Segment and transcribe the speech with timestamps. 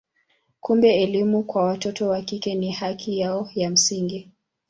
[0.59, 4.31] Kumbe elimu kwa watoto wa kike ni haki yao ya msingi.